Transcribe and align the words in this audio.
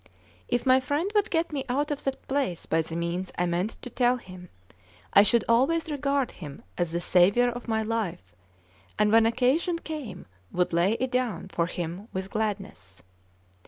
If 0.47 0.65
my 0.65 0.79
friend 0.79 1.11
would 1.13 1.29
get 1.29 1.51
me 1.53 1.63
out 1.69 1.91
of 1.91 2.03
that 2.05 2.27
place 2.27 2.65
by 2.65 2.81
the 2.81 2.95
means 2.95 3.31
I 3.37 3.45
meant 3.45 3.77
to 3.83 3.89
tell 3.91 4.15
him, 4.17 4.49
I 5.13 5.21
should 5.21 5.45
always 5.47 5.91
regard 5.91 6.31
him 6.31 6.63
as 6.75 6.91
the 6.91 6.99
saviour 6.99 7.49
of 7.49 7.67
my 7.67 7.83
life, 7.83 8.33
and 8.97 9.11
when 9.11 9.27
occasion 9.27 9.77
came 9.77 10.25
would 10.51 10.73
lay 10.73 10.93
it 10.93 11.11
down 11.11 11.49
for 11.49 11.67
him 11.67 12.07
with 12.13 12.31
gladness. 12.31 13.03